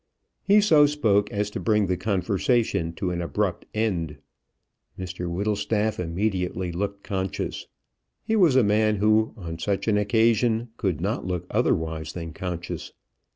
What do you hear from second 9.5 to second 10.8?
such an occasion,